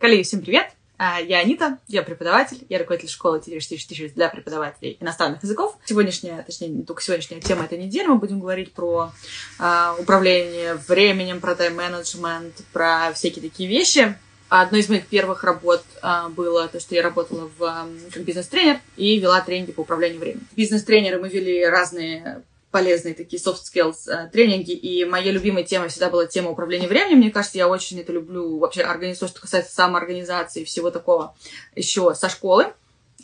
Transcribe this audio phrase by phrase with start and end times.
[0.00, 0.72] Коллеги, всем привет!
[0.96, 5.76] А, я Анита, я преподаватель, я руководитель школы T444 для преподавателей иностранных языков.
[5.84, 9.12] Сегодняшняя, точнее, не только сегодняшняя тема этой недели, мы будем говорить про
[9.58, 14.16] а, управление временем, про тайм-менеджмент, про всякие такие вещи.
[14.48, 18.80] Одной из моих первых работ а, было то, что я работала в, а, как бизнес-тренер
[18.96, 20.48] и вела тренинги по управлению временем.
[20.56, 26.08] Бизнес-тренеры мы вели разные полезные такие soft skills э, тренинги, и моей любимой темой всегда
[26.08, 27.18] была тема управления временем.
[27.18, 31.34] Мне кажется, я очень это люблю вообще организовать, что касается самоорганизации и всего такого
[31.74, 32.72] еще со школы.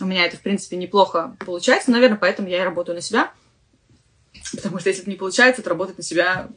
[0.00, 3.32] У меня это, в принципе, неплохо получается, наверное, поэтому я и работаю на себя.
[4.52, 6.48] Потому что если это не получается, то работать на себя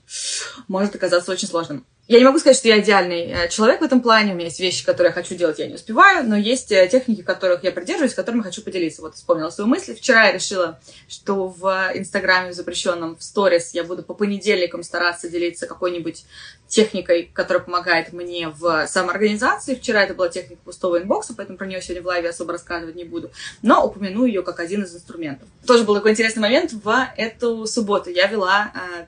[0.68, 1.86] может оказаться очень сложным.
[2.10, 4.32] Я не могу сказать, что я идеальный э, человек в этом плане.
[4.32, 7.22] У меня есть вещи, которые я хочу делать, я не успеваю, но есть э, техники,
[7.22, 9.04] которых я придерживаюсь, которыми хочу поделиться.
[9.04, 9.96] Вот вспомнила свою мысль.
[9.96, 15.30] Вчера я решила, что в Инстаграме в запрещенном, в сторис, я буду по понедельникам стараться
[15.30, 16.26] делиться какой-нибудь
[16.68, 19.76] техникой, которая помогает мне в самоорганизации.
[19.76, 23.04] Вчера это была техника пустого инбокса, поэтому про нее сегодня в лайве особо рассказывать не
[23.04, 23.30] буду.
[23.62, 25.48] Но упомяну ее как один из инструментов.
[25.68, 26.74] Тоже был такой интересный момент.
[26.74, 29.06] В эту субботу я вела э,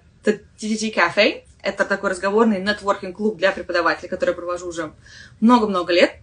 [0.61, 4.93] Cafe, это такой разговорный нетворкинг-клуб для преподавателей, который провожу уже
[5.39, 6.15] много-много лет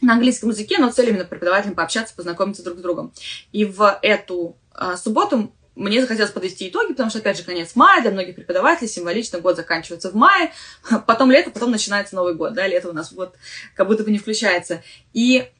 [0.00, 3.12] на английском языке, но цель именно преподавателям пообщаться, познакомиться друг с другом.
[3.52, 8.00] И в эту а, субботу мне захотелось подвести итоги, потому что, опять же, конец мая,
[8.00, 10.52] для многих преподавателей символично год заканчивается в мае,
[11.06, 13.36] потом лето, потом начинается Новый год, да, лето у нас вот
[13.74, 14.82] как будто бы не включается.
[15.12, 15.50] И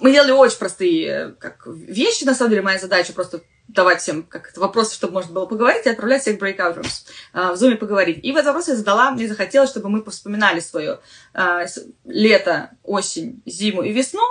[0.00, 4.22] мы делали очень простые э, как, вещи, на самом деле, моя задача просто давать всем
[4.22, 7.76] как вопросы, чтобы можно было поговорить, и отправлять всех в breakout rooms, э, в зуме
[7.76, 8.20] поговорить.
[8.22, 11.00] И в этот вопрос я задала, мне захотелось, чтобы мы вспоминали свое
[11.34, 11.66] э,
[12.04, 14.22] лето, осень, зиму и весну,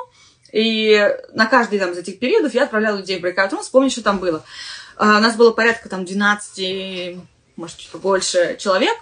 [0.52, 4.04] и на каждый там, из этих периодов я отправляла людей в breakout rooms, вспомнить, что
[4.04, 4.44] там было.
[4.98, 7.18] У нас было порядка там 12,
[7.58, 8.96] может, чуть побольше человек,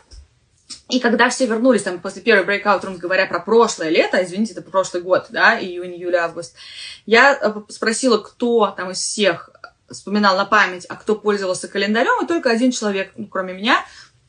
[0.89, 4.61] и когда все вернулись там после первой breakout room, говоря про прошлое лето, извините, это
[4.61, 6.55] прошлый год, да, июнь, июль, август,
[7.05, 9.49] я э, спросила, кто там из всех
[9.89, 13.83] вспоминал на память, а кто пользовался календарем, и только один человек, ну, кроме меня,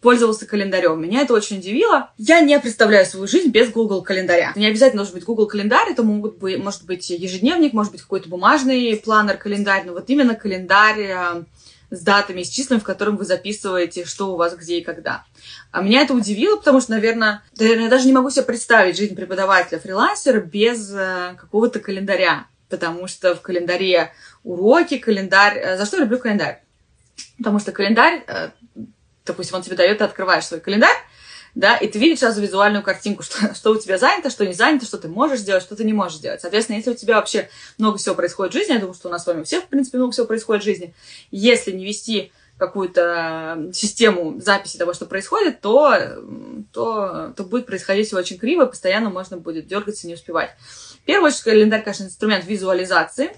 [0.05, 1.01] пользовался календарем.
[1.01, 2.11] Меня это очень удивило.
[2.19, 4.53] Я не представляю свою жизнь без Google календаря.
[4.55, 8.29] Не обязательно должен быть Google календарь, это могут быть, может быть ежедневник, может быть какой-то
[8.29, 11.45] бумажный планер календарь, но вот именно календарь э,
[11.91, 15.25] с датами, с числами, в котором вы записываете, что у вас где и когда.
[15.73, 20.41] А меня это удивило, потому что, наверное, я даже не могу себе представить жизнь преподавателя-фрилансера
[20.41, 25.59] без э, какого-то календаря, потому что в календаре уроки, календарь...
[25.59, 26.63] Э, за что я люблю календарь?
[27.39, 28.51] Потому что календарь, э,
[29.25, 30.97] допустим, он тебе дает, ты открываешь свой календарь,
[31.55, 34.87] да, и ты видишь сразу визуальную картинку, что, что у тебя занято, что не занято,
[34.87, 36.41] что ты можешь сделать, что ты не можешь сделать.
[36.41, 37.49] Соответственно, если у тебя вообще
[37.79, 39.69] много всего происходит в жизни, я думаю, что у нас с вами у всех, в
[39.69, 40.95] принципе, много всего происходит в жизни,
[41.31, 45.97] если не вести какую-то систему записи того, что происходит, то,
[46.73, 50.51] то, то будет происходить все очень криво, постоянно можно будет дергаться не успевать.
[51.07, 53.33] Очередь, календарь, конечно, инструмент визуализации.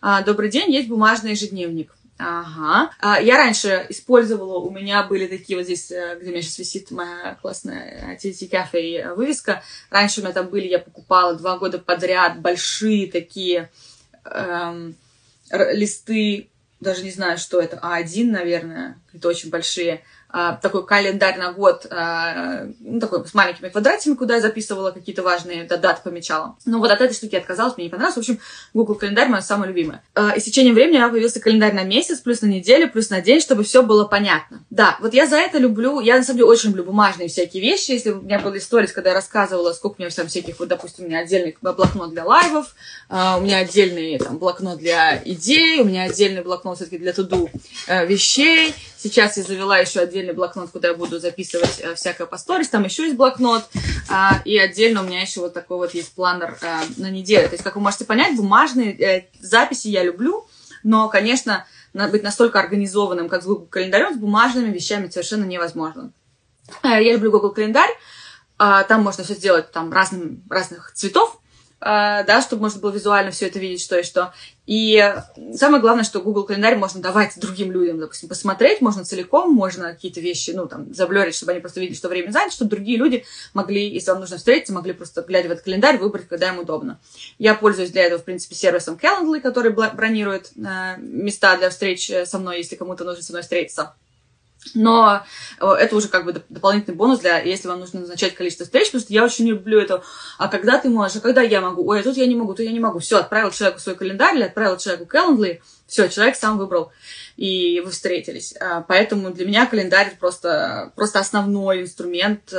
[0.00, 1.94] А, добрый день, есть бумажный ежедневник.
[2.18, 2.90] Ага.
[3.00, 6.58] А, я раньше использовала, у меня были такие вот здесь, э, где у меня сейчас
[6.58, 9.62] висит моя классная TT Cafe вывеска.
[9.90, 13.70] Раньше у меня там были, я покупала два года подряд большие такие
[14.24, 14.94] эм,
[15.50, 16.48] листы,
[16.82, 20.02] даже не знаю, что это, А1, наверное, это очень большие
[20.62, 25.64] такой календарь на год, а, ну, такой с маленькими квадратиками, куда я записывала какие-то важные
[25.64, 26.56] даты, помечала.
[26.64, 28.16] Но вот от этой штуки отказалась, мне не понравилось.
[28.16, 28.38] В общем,
[28.72, 30.02] Google календарь мое самое любимое.
[30.14, 33.10] А, и с течением времени у меня появился календарь на месяц, плюс на неделю, плюс
[33.10, 34.64] на день, чтобы все было понятно.
[34.70, 37.92] Да, вот я за это люблю, я на самом деле очень люблю бумажные всякие вещи.
[37.92, 41.04] Если у меня были истории, когда я рассказывала, сколько у меня там всяких, вот, допустим,
[41.04, 42.74] у меня отдельный блокнот для лайвов,
[43.10, 47.50] у меня отдельный там блокнот для идей, у меня отдельный блокнот все-таки для туду
[47.86, 52.38] э, вещей, Сейчас я завела еще отдельный блокнот, куда я буду записывать э, всякое по
[52.38, 52.68] сторис.
[52.68, 53.68] Там еще есть блокнот.
[54.08, 57.48] А, и отдельно у меня еще вот такой вот есть планер а, на неделю.
[57.48, 60.46] То есть, как вы можете понять, бумажные э, записи я люблю.
[60.84, 66.12] Но, конечно, надо быть настолько организованным, как с Google календарем, с бумажными вещами совершенно невозможно.
[66.84, 67.90] Э, я люблю Google календарь.
[68.56, 71.40] А, там можно все сделать там разным, разных цветов.
[71.80, 74.32] А, да, чтобы можно было визуально все это видеть, что и что.
[74.66, 75.14] И
[75.54, 80.20] самое главное, что Google календарь можно давать другим людям, допустим, посмотреть, можно целиком, можно какие-то
[80.20, 83.24] вещи, ну, там, заблерить, чтобы они просто видели, что время занято, чтобы другие люди
[83.54, 87.00] могли, если вам нужно встретиться, могли просто, глядя в этот календарь, выбрать, когда им удобно.
[87.38, 92.38] Я пользуюсь для этого, в принципе, сервисом Calendly, который бронирует э, места для встреч со
[92.38, 93.94] мной, если кому-то нужно со мной встретиться.
[94.74, 95.22] Но
[95.60, 99.02] э, это уже как бы дополнительный бонус для, если вам нужно назначать количество встреч, потому
[99.02, 100.02] что я очень люблю это.
[100.38, 101.86] А когда ты можешь, а когда я могу?
[101.88, 102.98] Ой, а тут я не могу, тут я не могу.
[103.00, 106.90] Все, отправил человеку свой календарь или отправил человеку Calendly, все, человек сам выбрал,
[107.36, 108.54] и вы встретились.
[108.60, 112.52] А, поэтому для меня календарь просто, просто основной инструмент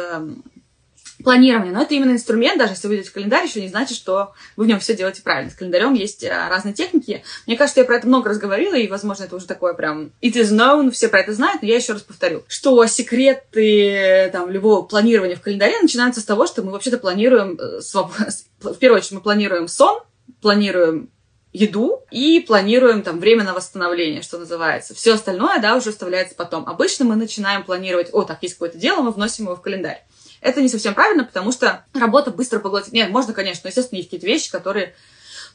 [1.23, 1.71] планирования.
[1.71, 4.65] Но это именно инструмент, даже если вы идете в календарь, еще не значит, что вы
[4.65, 5.51] в нем все делаете правильно.
[5.51, 7.23] С календарем есть а, разные техники.
[7.47, 10.33] Мне кажется, я про это много раз говорила, и, возможно, это уже такое прям it
[10.33, 14.83] is known, все про это знают, но я еще раз повторю, что секреты там, любого
[14.83, 17.79] планирования в календаре начинаются с того, что мы вообще-то планируем, э,
[18.61, 20.01] в первую очередь, мы планируем сон,
[20.41, 21.09] планируем
[21.53, 24.95] еду и планируем там время на восстановление, что называется.
[24.95, 26.67] Все остальное, да, уже оставляется потом.
[26.67, 30.03] Обычно мы начинаем планировать, о, так, есть какое-то дело, мы вносим его в календарь.
[30.43, 32.91] Это не совсем правильно, потому что работа быстро поглотит.
[32.93, 34.93] Нет, можно, конечно, но, естественно, есть какие-то вещи, которые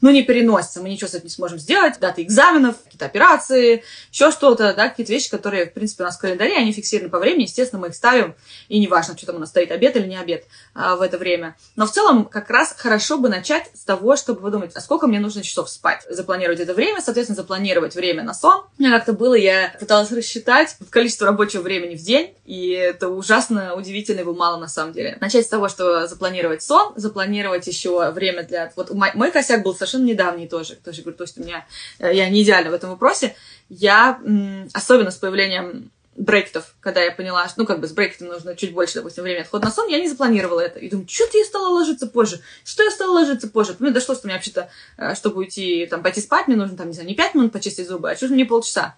[0.01, 4.31] ну, не переносится, мы ничего с этим не сможем сделать, даты экзаменов, какие-то операции, еще
[4.31, 7.43] что-то, да, какие-то вещи, которые, в принципе, у нас в календаре, они фиксированы по времени,
[7.43, 8.35] естественно, мы их ставим,
[8.67, 11.55] и неважно, что там у нас стоит, обед или не обед а, в это время.
[11.75, 15.19] Но в целом, как раз хорошо бы начать с того, чтобы подумать, а сколько мне
[15.19, 18.65] нужно часов спать, запланировать это время, соответственно, запланировать время на сон.
[18.77, 23.75] У меня как-то было, я пыталась рассчитать количество рабочего времени в день, и это ужасно
[23.75, 25.17] удивительно было мало на самом деле.
[25.21, 28.71] Начать с того, что запланировать сон, запланировать еще время для...
[28.75, 31.65] Вот мой косяк был совершенно недавний тоже, тоже говорю, то есть у меня,
[31.99, 33.35] э, я не идеальна в этом вопросе,
[33.69, 34.19] я,
[34.73, 38.73] особенно с появлением брекетов, когда я поняла, что, ну, как бы с брекетом нужно чуть
[38.73, 40.77] больше, допустим, времени отхода на сон, я не запланировала это.
[40.79, 42.41] И думаю, что-то я стала ложиться позже.
[42.65, 43.75] Что я стала ложиться позже?
[43.79, 46.93] Мне дошло, что мне вообще-то, э, чтобы уйти, там, пойти спать, мне нужно, там, не
[46.93, 48.95] знаю, не пять минут почистить зубы, а чуть ли не полчаса.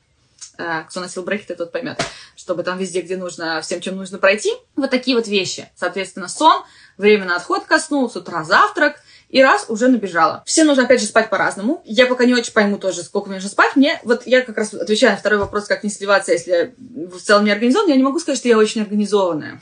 [0.58, 2.04] Э, кто носил брекеты, тот поймет.
[2.36, 4.52] Чтобы там везде, где нужно, всем, чем нужно пройти.
[4.76, 5.70] Вот такие вот вещи.
[5.76, 6.64] Соответственно, сон,
[6.98, 9.00] время на отход ко сну, с утра завтрак,
[9.32, 10.44] и раз уже набежала.
[10.46, 11.82] Все нужно, опять же, спать по-разному.
[11.86, 13.76] Я пока не очень пойму тоже, сколько мне нужно спать.
[13.78, 17.46] Мне, вот я как раз отвечаю на второй вопрос, как не сливаться, если в целом
[17.46, 17.90] не организован.
[17.90, 19.62] Я не могу сказать, что я очень организованная.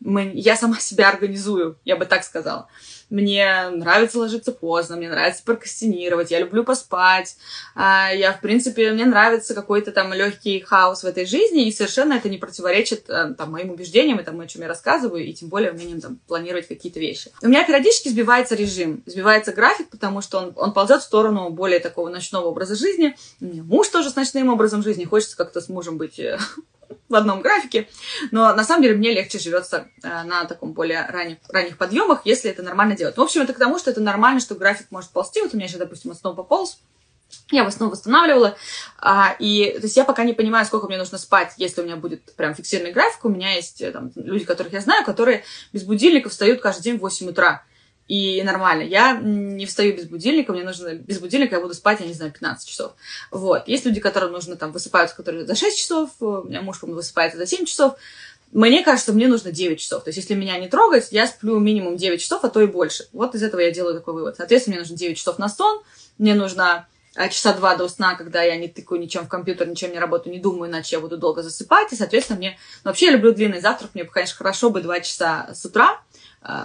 [0.00, 2.68] Мы, я сама себя организую, я бы так сказала.
[3.10, 7.36] Мне нравится ложиться поздно, мне нравится прокрастинировать, я люблю поспать.
[7.74, 12.14] А, я, в принципе, мне нравится какой-то там легкий хаос в этой жизни, и совершенно
[12.14, 15.48] это не противоречит э, там, моим убеждениям и тому, о чем я рассказываю, и тем
[15.48, 17.32] более умением там, планировать какие-то вещи.
[17.42, 21.80] У меня периодически сбивается режим, сбивается график, потому что он, он ползет в сторону более
[21.80, 23.16] такого ночного образа жизни.
[23.40, 26.38] У меня муж тоже с ночным образом жизни, хочется как-то с мужем быть э,
[27.08, 27.88] в одном графике.
[28.30, 32.50] Но на самом деле мне легче живется э, на таком более ранних, ранних подъемах, если
[32.50, 33.16] это нормально делать.
[33.16, 35.42] В общем, это к тому, что это нормально, что график может ползти.
[35.42, 36.78] Вот у меня сейчас, допустим, он снова пополз.
[37.50, 38.56] Я его снова восстанавливала.
[38.98, 41.96] А, и то есть я пока не понимаю, сколько мне нужно спать, если у меня
[41.96, 43.24] будет прям фиксированный график.
[43.24, 46.98] У меня есть э, там, люди, которых я знаю, которые без будильника встают каждый день
[46.98, 47.64] в 8 утра
[48.10, 48.82] и нормально.
[48.82, 52.32] Я не встаю без будильника, мне нужно без будильника, я буду спать, я не знаю,
[52.32, 52.94] 15 часов.
[53.30, 53.68] Вот.
[53.68, 57.38] Есть люди, которым нужно там высыпаются, которые за 6 часов, у меня муж, по-моему, высыпается
[57.38, 57.94] за 7 часов.
[58.50, 60.02] Мне кажется, мне нужно 9 часов.
[60.02, 63.06] То есть, если меня не трогать, я сплю минимум 9 часов, а то и больше.
[63.12, 64.34] Вот из этого я делаю такой вывод.
[64.36, 65.80] Соответственно, мне нужно 9 часов на сон,
[66.18, 69.92] мне нужно а, часа два до сна, когда я не тыкаю ничем в компьютер, ничем
[69.92, 71.92] не работаю, не думаю, иначе я буду долго засыпать.
[71.92, 72.58] И, соответственно, мне...
[72.82, 73.90] Ну, вообще, я люблю длинный завтрак.
[73.94, 76.00] Мне, конечно, хорошо бы 2 часа с утра,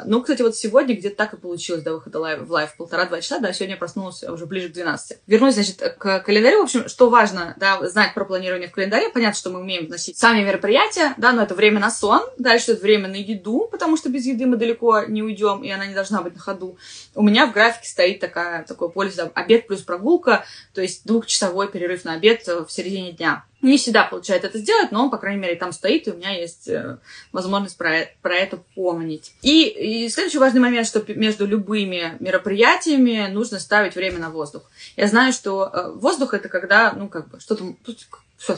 [0.05, 3.39] ну, кстати, вот сегодня где-то так и получилось до выхода лайв, в лайв полтора-два часа,
[3.39, 5.19] да, сегодня я проснулась уже ближе к 12.
[5.27, 6.61] Вернусь, значит, к календарю.
[6.61, 9.09] В общем, что важно, да, знать про планирование в календаре.
[9.09, 12.81] Понятно, что мы умеем вносить сами мероприятия, да, но это время на сон, дальше это
[12.81, 16.21] время на еду, потому что без еды мы далеко не уйдем, и она не должна
[16.21, 16.77] быть на ходу.
[17.13, 21.69] У меня в графике стоит такая, такой полис, да, обед плюс прогулка, то есть двухчасовой
[21.69, 23.43] перерыв на обед в середине дня.
[23.65, 26.67] Не всегда получается это сделать, но, по крайней мере, там стоит, и у меня есть
[26.67, 26.99] э,
[27.31, 29.33] возможность про, про это помнить.
[29.41, 29.67] И,
[30.05, 34.69] и следующий важный момент, что между любыми мероприятиями нужно ставить время на воздух.
[34.95, 37.75] Я знаю, что э, воздух это когда, ну, как бы, что-то...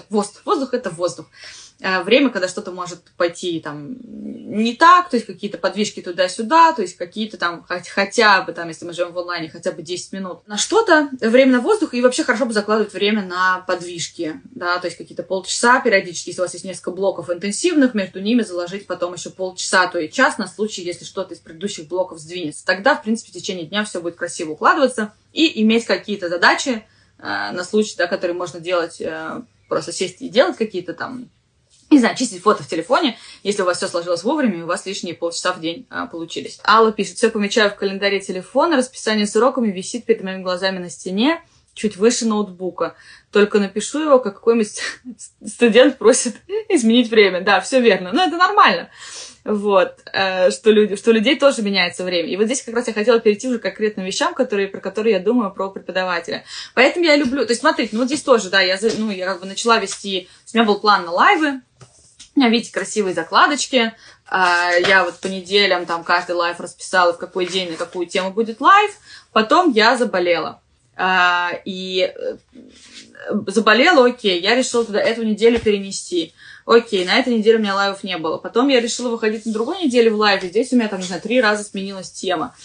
[0.10, 1.28] Воздух, воздух это воздух.
[1.80, 6.82] Э, время, когда что-то может пойти там не так, то есть какие-то подвижки туда-сюда, то
[6.82, 10.48] есть какие-то там хотя бы там, если мы живем в онлайне, хотя бы 10 минут
[10.48, 14.88] на что-то, время на воздух, и вообще хорошо бы закладывать время на подвижки, да, то
[14.88, 19.14] есть какие-то полчаса периодически, если у вас есть несколько блоков интенсивных, между ними заложить потом
[19.14, 22.66] еще полчаса, то и час на случай, если что-то из предыдущих блоков сдвинется.
[22.66, 26.84] Тогда, в принципе, в течение дня все будет красиво укладываться, и иметь какие-то задачи
[27.20, 31.30] э, на случай, да, которые можно делать, э, просто сесть и делать какие-то там
[31.90, 34.86] не знаю, чистить фото в телефоне, если у вас все сложилось вовремя, и у вас
[34.86, 36.60] лишние полчаса в день а, получились.
[36.66, 40.90] Алла пишет, все помечаю в календаре телефона, расписание с уроками висит перед моими глазами на
[40.90, 41.42] стене,
[41.78, 42.96] чуть выше ноутбука.
[43.32, 44.82] Только напишу его, как какой-нибудь
[45.46, 46.36] студент просит
[46.70, 47.42] изменить время.
[47.42, 48.12] Да, все верно.
[48.12, 48.90] Но это нормально.
[49.46, 52.28] Вот, э, что, люди, что у людей тоже меняется время.
[52.28, 55.14] И вот здесь как раз я хотела перейти уже к конкретным вещам, которые, про которые
[55.14, 56.44] я думаю про преподавателя.
[56.74, 57.46] Поэтому я люблю...
[57.46, 60.28] То есть, смотрите, ну вот здесь тоже, да, я, ну, я как бы начала вести...
[60.54, 61.62] У меня был план на лайвы,
[62.38, 63.94] у меня, видите, красивые закладочки.
[64.28, 68.32] А, я вот по неделям там каждый лайв расписала, в какой день, на какую тему
[68.32, 68.92] будет лайв.
[69.32, 70.62] Потом я заболела.
[70.96, 72.36] А, и э,
[73.48, 76.34] заболела, окей, я решила туда эту неделю перенести.
[76.66, 78.38] Окей, на этой неделе у меня лайвов не было.
[78.38, 81.22] Потом я решила выходить на другой неделе в лайв, здесь у меня там, не знаю,
[81.22, 82.56] три раза сменилась тема.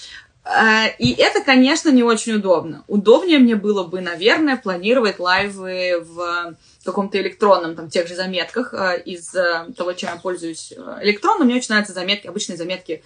[0.44, 2.84] Э, и это, конечно, не очень удобно.
[2.88, 9.02] Удобнее мне было бы, наверное, планировать лайвы в каком-то электронном, там, тех же заметках э,
[9.04, 11.44] из э, того, чем я пользуюсь электронно.
[11.44, 13.02] Мне очень нравятся заметки, обычные заметки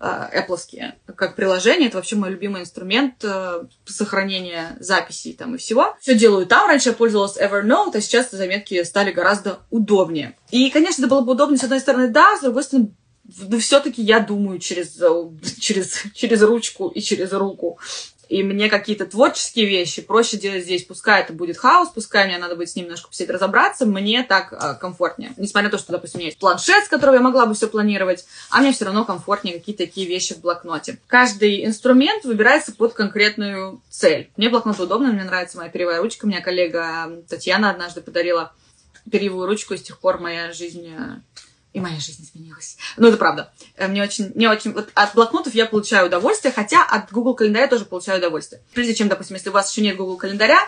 [0.00, 1.88] Apple, как приложение.
[1.88, 3.22] Это вообще мой любимый инструмент
[3.84, 5.94] сохранения записей там и всего.
[6.00, 6.66] Все делаю там.
[6.66, 10.38] Раньше я пользовалась Evernote, а сейчас заметки стали гораздо удобнее.
[10.50, 12.94] И, конечно, это было бы удобнее, с одной стороны, да, с другой стороны,
[13.38, 17.78] но все-таки я думаю через, э, через, через ручку и через руку.
[18.30, 20.84] И мне какие-то творческие вещи проще делать здесь.
[20.84, 24.52] Пускай это будет хаос, пускай мне надо будет с ним немножко посидеть разобраться, мне так
[24.52, 25.32] э, комфортнее.
[25.36, 27.66] Несмотря на то, что, допустим, у меня есть планшет, с которого я могла бы все
[27.66, 31.00] планировать, а мне все равно комфортнее какие-то такие вещи в блокноте.
[31.08, 34.30] Каждый инструмент выбирается под конкретную цель.
[34.36, 36.28] Мне блокнот удобно, мне нравится моя перьевая ручка.
[36.28, 38.52] Меня коллега Татьяна однажды подарила
[39.10, 41.20] перьевую ручку, и с тех пор моя жизнь э,
[41.72, 42.76] и моя жизнь изменилась.
[42.96, 43.52] Ну, это правда.
[43.76, 44.72] Э, мне очень, мне очень...
[44.72, 48.60] Вот от блокнотов я получаю удовольствие, хотя от Google календаря тоже получаю удовольствие.
[48.74, 50.58] Прежде чем, допустим, если у вас еще нет Google календаря,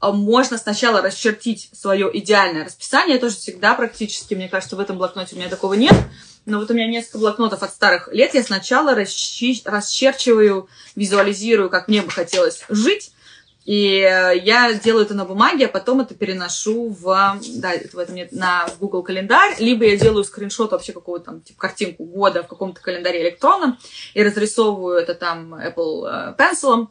[0.00, 3.16] э, можно сначала расчертить свое идеальное расписание.
[3.16, 5.94] Я тоже всегда практически, мне кажется, в этом блокноте у меня такого нет.
[6.46, 8.32] Но вот у меня несколько блокнотов от старых лет.
[8.32, 13.12] Я сначала расчерчиваю, визуализирую, как мне бы хотелось жить,
[13.68, 18.32] и э, я делаю это на бумаге, а потом это переношу в, да, в интернет,
[18.32, 22.80] на Google календарь, либо я делаю скриншот вообще какого-то там, типа, картинку года в каком-то
[22.80, 23.78] календаре электронном
[24.14, 26.88] и разрисовываю это там Apple э, Pencil,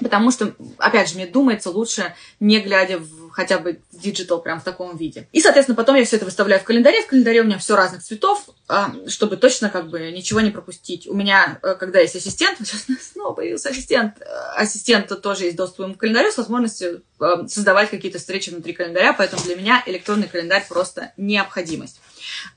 [0.00, 4.64] потому что, опять же, мне думается лучше, не глядя в хотя бы digital прям в
[4.64, 5.28] таком виде.
[5.32, 7.02] И, соответственно, потом я все это выставляю в календаре.
[7.02, 11.08] В календаре у меня все разных цветов, а, чтобы точно как бы ничего не пропустить.
[11.08, 14.24] У меня, э, когда есть ассистент, сейчас снова появился ассистент, э,
[14.56, 19.42] ассистент тоже есть доступ к календарю с возможностью э, создавать какие-то встречи внутри календаря, поэтому
[19.42, 22.00] для меня электронный календарь просто необходимость.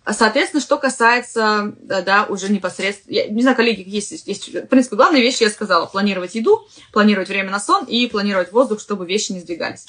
[0.10, 4.96] Соответственно, что касается, да, да уже непосредственно, я не знаю, коллеги, есть, есть, в принципе,
[4.96, 9.32] главные вещи я сказала, планировать еду, планировать время на сон и планировать воздух, чтобы вещи
[9.32, 9.86] не сдвигались.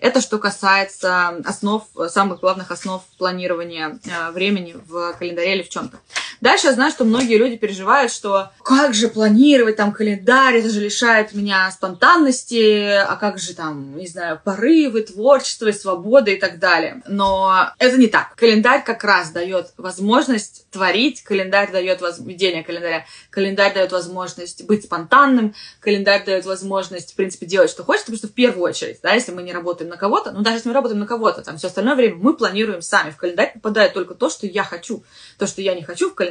[0.00, 5.98] Это что касается основ, самых главных основ планирования э, времени в календаре или в чем-то.
[6.40, 10.80] Дальше я знаю, что многие люди переживают, что как же планировать там календарь, это же
[10.80, 17.02] лишает меня спонтанности, а как же там, не знаю, порывы, творчество, свобода и так далее.
[17.06, 18.34] Но это не так.
[18.36, 22.16] Календарь как раз дает возможность творить, календарь дает воз...
[22.16, 28.18] календаря, календарь дает возможность быть спонтанным, календарь дает возможность, в принципе, делать, что хочется, потому
[28.18, 30.74] что в первую очередь, да, если мы не работаем на кого-то, ну даже если мы
[30.74, 33.10] работаем на кого-то, там все остальное время мы планируем сами.
[33.10, 35.04] В календарь попадает только то, что я хочу.
[35.38, 36.29] То, что я не хочу, в календарь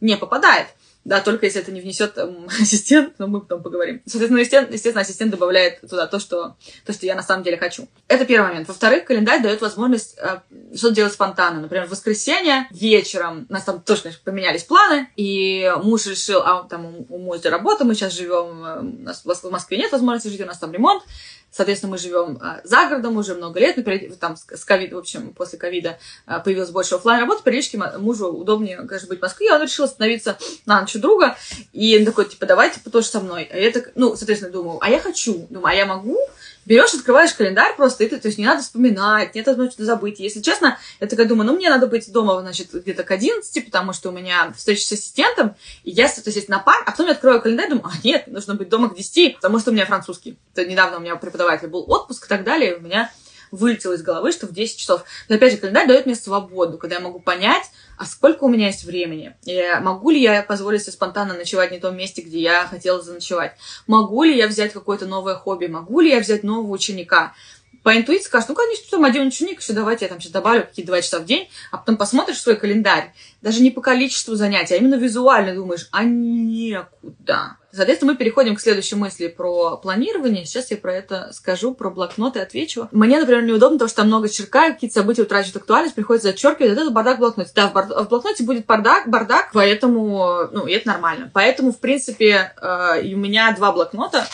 [0.00, 0.68] не попадает.
[1.02, 4.02] Да, только если это не внесет там, ассистент, но мы потом поговорим.
[4.04, 7.88] Соответственно, естественно, ассистент добавляет туда то что, то, что я на самом деле хочу.
[8.06, 8.68] Это первый момент.
[8.68, 10.40] Во-вторых, календарь дает возможность э,
[10.76, 11.62] что-то делать спонтанно.
[11.62, 16.64] Например, в воскресенье вечером у нас там тоже, конечно, поменялись планы, и муж решил, а
[16.64, 20.28] там у, у мужа работа, мы сейчас живем, э, у нас в Москве нет возможности
[20.28, 21.02] жить, у нас там ремонт,
[21.50, 25.34] Соответственно, мы живем а, за городом уже много лет, но там с ковида, в общем,
[25.34, 29.50] после ковида а, появилось больше офлайн работы, периодически мужу удобнее, конечно, быть в Москве, и
[29.50, 31.36] он решил остановиться на ночь у друга,
[31.72, 33.48] и он такой, типа, давайте типа, тоже со мной.
[33.52, 36.18] А я так, ну, соответственно, думаю, а я хочу, думаю, а я могу?
[36.66, 40.20] Берешь, открываешь календарь просто, и ты, то есть не надо вспоминать, нет возможности забыть.
[40.20, 43.92] Если честно, я такая думаю, ну, мне надо быть дома, значит, где-то к 11, потому
[43.92, 47.12] что у меня встреча с ассистентом, и я, то есть, на пар, а потом я
[47.12, 50.38] открою календарь, думаю, а, нет, нужно быть дома к 10, потому что у меня французский.
[50.54, 53.10] Это недавно у меня преподаватель был отпуск и так далее, и у меня
[53.50, 55.02] вылетело из головы, что в 10 часов.
[55.28, 57.64] Но опять же, календарь дает мне свободу, когда я могу понять,
[58.00, 59.36] а сколько у меня есть времени?
[59.44, 63.02] И могу ли я позволить себе спонтанно ночевать не в том месте, где я хотела
[63.02, 63.56] заночевать?
[63.86, 65.66] Могу ли я взять какое-то новое хобби?
[65.66, 67.34] Могу ли я взять нового ученика?
[67.82, 70.92] по интуиции скажешь, ну, конечно, что, один ученик, все, давайте я там сейчас добавлю какие-то
[70.92, 74.76] два часа в день, а потом посмотришь свой календарь, даже не по количеству занятий, а
[74.76, 77.56] именно визуально думаешь, а некуда.
[77.72, 80.44] Соответственно, мы переходим к следующей мысли про планирование.
[80.44, 82.88] Сейчас я про это скажу, про блокноты отвечу.
[82.90, 86.72] Мне, например, неудобно, потому что там много черкаю, какие-то события утрачивают актуальность, приходится зачеркивать.
[86.72, 87.52] Вот это бардак в блокноте.
[87.54, 87.86] Да, в, бар...
[87.86, 91.30] в блокноте будет бардак, бардак, поэтому, ну, и это нормально.
[91.32, 94.26] Поэтому, в принципе, э, у меня два блокнота.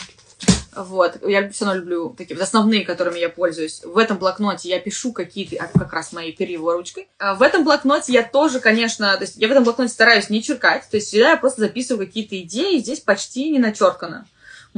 [0.77, 1.19] Вот.
[1.27, 3.81] Я все равно люблю такие основные, которыми я пользуюсь.
[3.83, 7.07] В этом блокноте я пишу какие-то, а, как раз моей перьевой ручкой.
[7.17, 10.43] А в этом блокноте я тоже, конечно, то есть я в этом блокноте стараюсь не
[10.43, 14.25] черкать, то есть всегда я просто записываю какие-то идеи, здесь почти не начеркано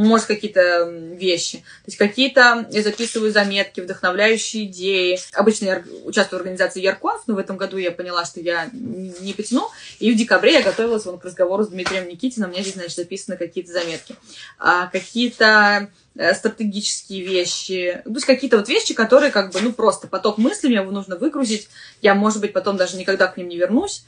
[0.06, 1.58] может, какие-то вещи.
[1.58, 5.20] То есть какие-то я записываю заметки, вдохновляющие идеи.
[5.34, 9.34] Обычно я участвую в организации Ярконф, но в этом году я поняла, что я не
[9.34, 9.70] потяну.
[10.00, 12.50] И в декабре я готовилась вон, к разговору с Дмитрием Никитиным.
[12.50, 14.16] У меня здесь, значит, записаны какие-то заметки.
[14.58, 15.90] А, какие-то
[16.34, 20.82] стратегические вещи, то есть какие-то вот вещи, которые как бы, ну, просто поток мыслей, мне
[20.82, 21.70] нужно выгрузить,
[22.02, 24.04] я, может быть, потом даже никогда к ним не вернусь,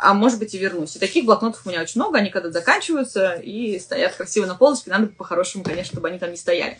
[0.00, 0.96] а может быть и вернусь.
[0.96, 4.90] И таких блокнотов у меня очень много, они когда заканчиваются и стоят красиво на полочке,
[4.90, 6.78] надо по-хорошему, конечно, чтобы они там не стояли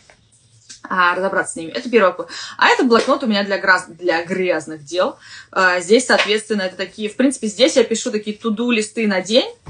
[0.89, 1.71] а, разобраться с ними.
[1.71, 2.27] Это первый вопрос.
[2.57, 3.85] А это блокнот у меня для, гряз...
[3.87, 5.17] для грязных дел.
[5.51, 7.09] А, здесь, соответственно, это такие...
[7.09, 9.69] В принципе, здесь я пишу такие туду листы на день, э,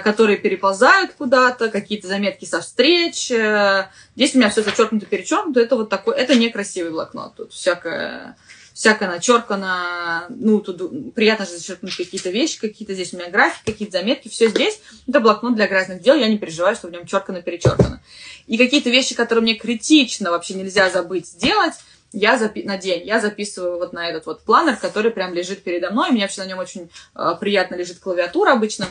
[0.00, 3.30] которые переползают куда-то, какие-то заметки со встреч.
[3.30, 5.60] Э, здесь у меня все зачеркнуто, перечеркнуто.
[5.60, 6.16] Это вот такой...
[6.16, 7.34] Это некрасивый блокнот.
[7.36, 8.36] Тут всякое
[8.72, 13.98] всякое начеркано, ну, тут приятно же зачеркнуть какие-то вещи, какие-то здесь у меня графики, какие-то
[13.98, 14.80] заметки, все здесь.
[15.06, 18.00] Это блокнот для грязных дел, я не переживаю, что в нем черкано-перечеркано.
[18.48, 21.74] И какие-то вещи, которые мне критично вообще нельзя забыть сделать,
[22.12, 25.90] я запи- на день, я записываю вот на этот вот планер, который прям лежит передо
[25.90, 26.10] мной.
[26.10, 28.86] У меня вообще на нем очень э, приятно лежит клавиатура обычно.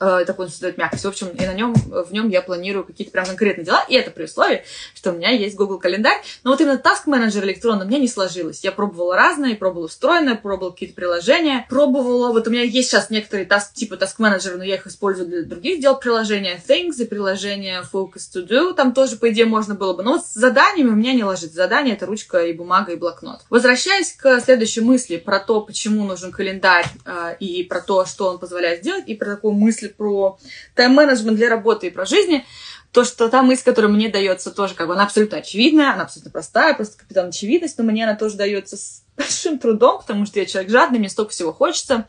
[0.00, 1.04] Э, такой он создает мягкость.
[1.04, 4.10] В общем, и на нем, в нем я планирую какие-то прям конкретные дела, и это
[4.10, 6.20] при условии, что у меня есть Google календарь.
[6.44, 8.64] Но вот именно Task Manager электронный у меня не сложилось.
[8.64, 13.46] Я пробовала разное, пробовала встроенное, пробовала какие-то приложения, пробовала, вот у меня есть сейчас некоторые
[13.46, 17.82] task, типа Task Manager, но я их использую для других дел приложения, Things и приложение
[17.92, 20.02] Focus to Do, там тоже, по идее, можно было бы.
[20.02, 21.56] Но вот с заданиями у меня не ложится.
[21.56, 23.40] Задание— это ручка и бумага, и блокнот.
[23.50, 28.38] Возвращаясь к следующей мысли про то, почему нужен календарь, э, и про то, что он
[28.38, 30.38] позволяет сделать, и про такую мысль про
[30.74, 32.44] тайм-менеджмент для работы и про жизни,
[32.92, 36.30] то, что та мысль, которая мне дается, тоже как бы она абсолютно очевидная, она абсолютно
[36.30, 40.46] простая, просто капитан очевидность, но мне она тоже дается с большим трудом, потому что я
[40.46, 42.06] человек жадный, мне столько всего хочется.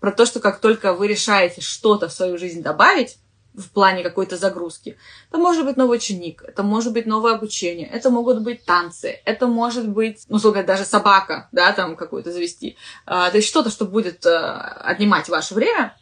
[0.00, 3.18] Про то, что как только вы решаете что-то в свою жизнь добавить,
[3.54, 4.98] в плане какой-то загрузки.
[5.30, 9.46] Это может быть новый ученик, это может быть новое обучение, это могут быть танцы, это
[9.46, 12.76] может быть, ну, сколько даже собака, да, там какую-то завести.
[13.06, 15.96] А, то есть что-то, что будет а, отнимать ваше время,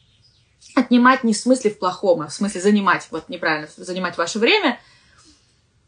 [0.75, 4.79] отнимать не в смысле в плохом, а в смысле занимать, вот неправильно, занимать ваше время,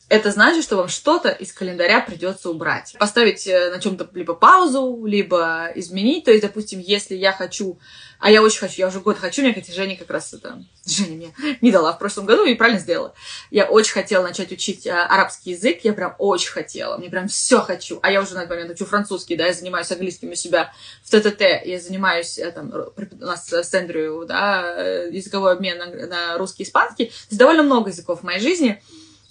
[0.09, 2.95] это значит, что вам что-то из календаря придется убрать.
[2.99, 6.25] Поставить э, на чем-то либо паузу, либо изменить.
[6.25, 7.79] То есть, допустим, если я хочу
[8.25, 10.65] а я очень хочу, я уже год хочу, мне, кстати, Женя как раз это...
[10.87, 13.15] Женя мне не дала в прошлом году и правильно сделала.
[13.51, 17.61] Я очень хотела начать учить а, арабский язык, я прям очень хотела, мне прям все
[17.61, 17.99] хочу.
[18.03, 21.11] А я уже на этот момент учу французский, да, я занимаюсь английским у себя в
[21.11, 26.39] ТТТ, я занимаюсь, я, там, у нас с Эндрю, да, э, языковой обмен на, на
[26.39, 27.13] русский и испанский.
[27.27, 28.83] Здесь довольно много языков в моей жизни.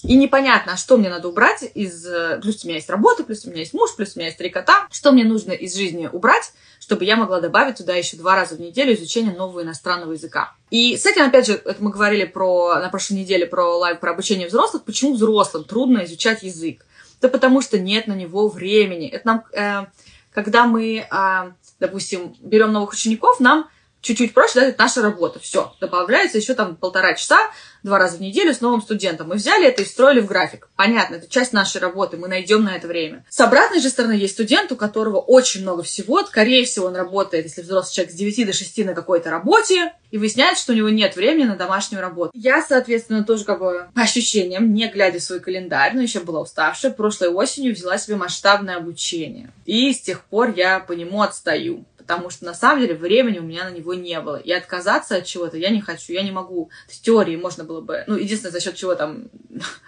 [0.04, 2.06] И непонятно, что мне надо убрать из...
[2.06, 4.38] Э, плюс у меня есть работа, плюс у меня есть муж, плюс у меня есть
[4.38, 4.88] три кота.
[4.92, 8.60] Что мне нужно из жизни убрать, чтобы я могла добавить туда еще два раза в
[8.60, 10.54] неделю изучение нового иностранного языка.
[10.70, 14.12] И с этим, опять же, это мы говорили про, на прошлой неделе про лайв, про
[14.12, 14.84] обучение взрослых.
[14.84, 16.86] Почему взрослым трудно изучать язык?
[17.22, 19.08] Да потому что нет на него времени.
[19.08, 19.86] Это нам, э,
[20.32, 23.70] когда мы, э, допустим, берем новых учеников, нам
[24.04, 25.40] чуть-чуть проще, да, это наша работа.
[25.40, 27.38] Все, добавляется еще там полтора часа,
[27.82, 29.30] два раза в неделю с новым студентом.
[29.30, 30.70] Мы взяли это и встроили в график.
[30.76, 33.26] Понятно, это часть нашей работы, мы найдем на это время.
[33.30, 36.24] С обратной же стороны есть студент, у которого очень много всего.
[36.24, 40.18] Скорее всего, он работает, если взрослый человек, с 9 до 6 на какой-то работе, и
[40.20, 42.32] выясняется, что у него нет времени на домашнюю работу.
[42.36, 46.42] Я, соответственно, тоже как бы по ощущениям, не глядя в свой календарь, но еще была
[46.42, 49.52] уставшая, прошлой осенью взяла себе масштабное обучение.
[49.66, 53.44] И с тех пор я по нему отстаю потому что на самом деле времени у
[53.44, 54.36] меня на него не было.
[54.36, 56.70] И отказаться от чего-то я не хочу, я не могу.
[56.88, 59.30] В теории можно было бы, ну, единственное, за счет чего там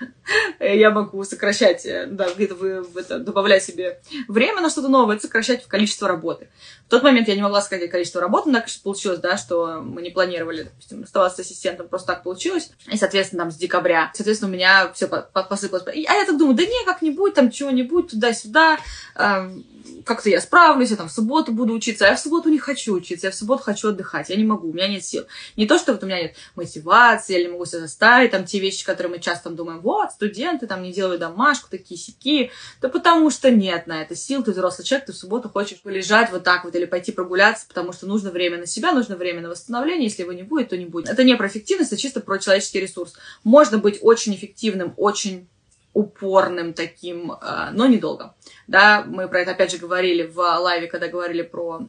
[0.59, 5.65] я могу сокращать, э, да, где-то вы это, добавлять себе время на что-то новое, сокращать
[5.67, 6.49] количество работы.
[6.87, 10.01] В тот момент я не могла сказать количество работы, но так получилось, да, что мы
[10.01, 12.71] не планировали, допустим, оставаться ассистентом, просто так получилось.
[12.91, 15.85] И, соответственно, там с декабря, соответственно, у меня все посыпалось.
[15.87, 18.77] А я так думаю, да не, как-нибудь, там чего-нибудь, туда-сюда,
[20.03, 22.93] как-то я справлюсь, я там в субботу буду учиться, а я в субботу не хочу
[22.93, 25.25] учиться, я в субботу хочу отдыхать, я не могу, у меня нет сил.
[25.55, 28.59] Не то, что вот у меня нет мотивации, я не могу себя заставить, там, те
[28.59, 32.89] вещи, которые мы часто там думаем, вот, студенты там не делают домашку, такие сики, да
[32.89, 36.43] потому что нет на это сил, ты взрослый человек, ты в субботу хочешь полежать вот
[36.43, 40.05] так вот или пойти прогуляться, потому что нужно время на себя, нужно время на восстановление,
[40.05, 41.09] если его не будет, то не будет.
[41.09, 43.13] Это не про эффективность, это чисто про человеческий ресурс.
[43.43, 45.47] Можно быть очень эффективным, очень
[45.95, 48.35] упорным таким, э, но недолго.
[48.67, 51.87] Да, мы про это опять же говорили в лайве, когда говорили про,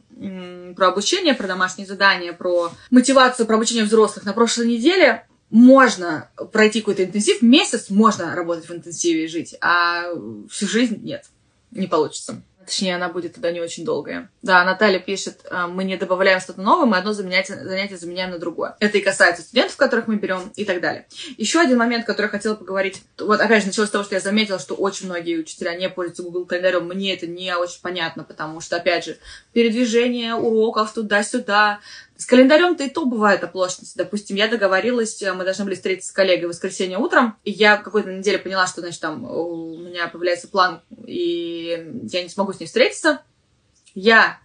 [0.75, 5.27] про обучение, про домашние задания, про мотивацию, про обучение взрослых на прошлой неделе.
[5.49, 10.05] Можно пройти какой-то интенсив, месяц можно работать в интенсиве и жить, а
[10.49, 11.25] всю жизнь нет,
[11.71, 12.41] не получится.
[12.67, 14.29] Точнее, она будет тогда не очень долгая.
[14.41, 18.39] Да, Наталья пишет, «А, мы не добавляем что-то новое, мы одно занятие, занятие заменяем на
[18.39, 18.75] другое.
[18.81, 21.07] Это и касается студентов, которых мы берем, и так далее.
[21.37, 23.03] Еще один момент, который я хотела поговорить.
[23.19, 26.23] Вот, опять же, началось с того, что я заметила, что очень многие учителя не пользуются
[26.23, 26.85] Google календарем.
[26.87, 29.17] Мне это не очень понятно, потому что, опять же,
[29.53, 31.79] передвижение уроков туда-сюда,
[32.17, 33.95] С календарем-то и то бывает оплошность.
[33.95, 37.83] Допустим, я договорилась, мы должны были встретиться с коллегой в воскресенье утром, и я в
[37.83, 42.59] какой-то неделе поняла, что, значит, там у меня появляется план, и я не смогу с
[42.59, 43.21] ней встретиться.
[43.93, 44.39] Я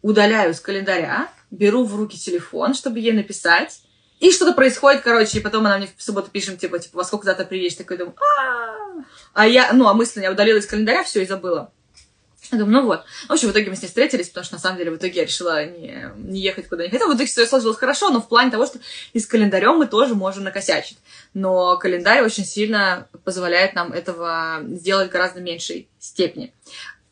[0.00, 3.82] удаляю с календаря, беру в руки телефон, чтобы ей написать,
[4.20, 7.26] и что-то происходит, короче, и потом она мне в субботу пишет, типа, типа, во сколько
[7.26, 7.76] завтра приедешь?
[7.76, 8.16] Такой думаю,
[9.32, 11.72] а я, ну, а мысленно я удалила из календаря все и забыла.
[12.50, 13.04] Я думаю, ну вот.
[13.28, 15.20] В общем, в итоге мы с ней встретились, потому что, на самом деле, в итоге
[15.20, 17.12] я решила не, не ехать куда не хотела.
[17.12, 18.78] В итоге все сложилось хорошо, но в плане того, что
[19.12, 20.98] и с календарем мы тоже можем накосячить.
[21.34, 26.54] Но календарь очень сильно позволяет нам этого сделать гораздо меньшей степени.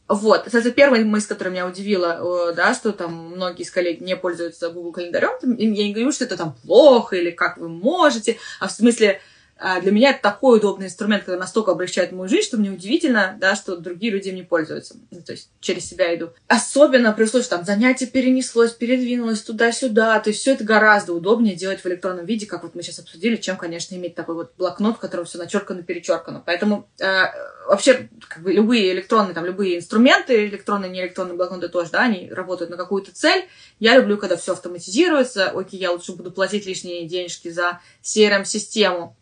[0.08, 4.70] Вот, это первая мысль, которая меня удивила, да, что там многие из коллег не пользуются
[4.70, 5.56] Google календарем.
[5.56, 9.20] Я не говорю, что это там плохо или как вы можете, а в смысле
[9.58, 13.56] для меня это такой удобный инструмент, который настолько облегчает мою жизнь, что мне удивительно, да,
[13.56, 14.96] что другие люди им не пользуются.
[15.10, 16.30] Ну, то есть через себя иду.
[16.46, 20.20] Особенно при условии, что там занятие перенеслось, передвинулось туда-сюда.
[20.20, 23.36] То есть все это гораздо удобнее делать в электронном виде, как вот мы сейчас обсудили,
[23.36, 26.42] чем, конечно, иметь такой вот блокнот, в котором все начеркано-перечеркано.
[26.44, 27.24] Поэтому э,
[27.66, 32.30] вообще как бы любые электронные, там, любые инструменты, электронные, не электронные блокноты тоже, да, они
[32.30, 33.46] работают на какую-то цель.
[33.78, 35.48] Я люблю, когда все автоматизируется.
[35.48, 39.16] Окей, я лучше буду платить лишние денежки за CRM-систему,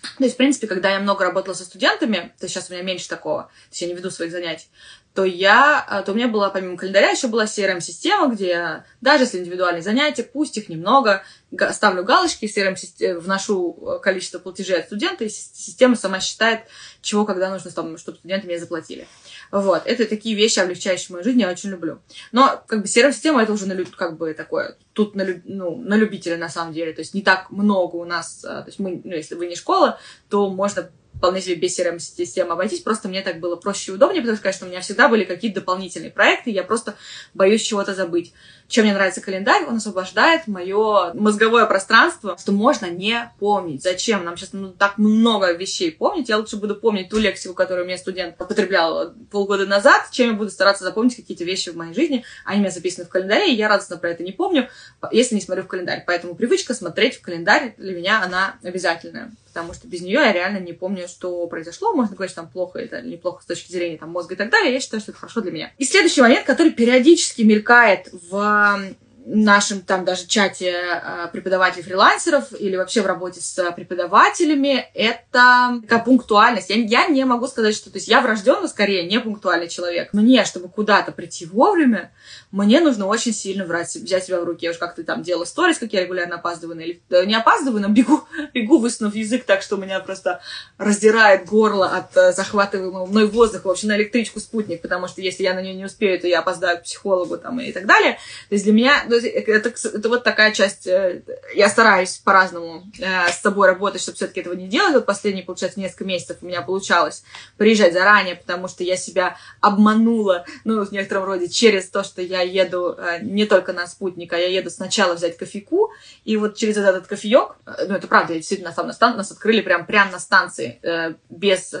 [0.00, 3.08] то есть, в принципе, когда я много работала со студентами, то сейчас у меня меньше
[3.08, 4.68] такого, то есть я не веду своих занятий,
[5.18, 9.24] то я, а, то у меня была, помимо календаря, еще была CRM-система, где я, даже
[9.24, 11.24] если индивидуальные занятия, пусть их немного,
[11.72, 16.60] ставлю галочки, CRM вношу э, количество платежей от студента, и система сама считает,
[17.02, 19.08] чего, когда нужно, чтобы студенты мне заплатили.
[19.50, 22.00] Вот, это такие вещи, облегчающие мою жизнь, я очень люблю.
[22.30, 26.36] Но, как бы, CRM-система это уже на, как бы, такое, тут на, ну, на любителя,
[26.36, 26.92] на самом деле.
[26.92, 29.56] То есть не так много у нас, а, то есть мы, ну, если вы не
[29.56, 34.22] школа, то можно вполне себе без CRM-системы обойтись, просто мне так было проще и удобнее,
[34.22, 36.94] потому что, конечно, у меня всегда были какие-то дополнительные проекты, я просто
[37.34, 38.32] боюсь чего-то забыть.
[38.68, 43.82] Чем мне нравится календарь, он освобождает мое мозговое пространство, что можно не помнить.
[43.82, 44.24] Зачем?
[44.24, 46.28] Нам сейчас ну, так много вещей помнить.
[46.28, 50.50] Я лучше буду помнить ту лексику, которую мне студент употреблял полгода назад, чем я буду
[50.50, 52.24] стараться запомнить какие-то вещи в моей жизни.
[52.44, 54.68] Они у меня записаны в календаре, и я радостно про это не помню,
[55.12, 56.04] если не смотрю в календарь.
[56.06, 60.58] Поэтому привычка смотреть в календарь для меня, она обязательная потому что без нее я реально
[60.58, 61.92] не помню, что произошло.
[61.92, 64.50] Можно говорить, что там плохо это или неплохо с точки зрения там, мозга и так
[64.50, 64.72] далее.
[64.72, 65.72] Я считаю, что это хорошо для меня.
[65.78, 68.80] И следующий момент, который периодически мелькает в
[69.26, 76.70] нашем там даже чате э, преподавателей-фрилансеров или вообще в работе с преподавателями, это такая пунктуальность.
[76.70, 77.90] Я, я не могу сказать, что...
[77.90, 80.12] То есть я врожденно скорее не пунктуальный человек.
[80.12, 82.12] Мне, чтобы куда-то прийти вовремя,
[82.50, 84.64] мне нужно очень сильно брать, взять себя в руки.
[84.64, 86.80] Я уже как-то там делала сторис, как я регулярно опаздываю.
[86.80, 90.40] Или не опаздываю, но бегу, бегу, высунув язык так, что меня просто
[90.78, 95.52] раздирает горло от э, захватываемого мной воздуха вообще на электричку спутник, потому что если я
[95.52, 98.14] на нее не успею, то я опоздаю к психологу там и так далее.
[98.48, 101.22] То есть для меня ну, это, это вот такая часть, э,
[101.54, 104.94] я стараюсь по-разному э, с собой работать, чтобы все-таки этого не делать.
[104.94, 107.24] Вот последние, получается, несколько месяцев у меня получалось
[107.58, 112.37] приезжать заранее, потому что я себя обманула, ну, в некотором роде, через то, что я
[112.42, 115.92] еду э, не только на спутник, а я еду сначала взять кофейку,
[116.24, 119.60] и вот через этот кофеек, ну, это правда, я действительно сам на стан, нас открыли
[119.60, 120.80] прям, прямо на станции,
[121.28, 121.74] без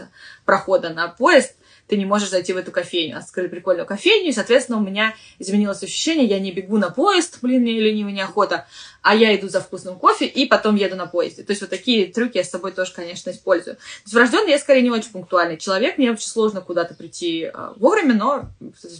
[0.44, 1.54] прохода на поезд,
[1.88, 3.18] ты не можешь зайти в эту кофейню.
[3.18, 7.62] Открыли прикольную кофейню, и, соответственно, у меня изменилось ощущение, я не бегу на поезд, блин,
[7.62, 8.66] мне ленивый неохота,
[9.02, 11.42] а я иду за вкусным кофе и потом еду на поезде.
[11.42, 13.76] То есть вот такие трюки я с собой тоже, конечно, использую.
[13.76, 17.72] То есть врожденный я скорее не очень пунктуальный человек, мне очень сложно куда-то прийти э,
[17.76, 18.50] вовремя, но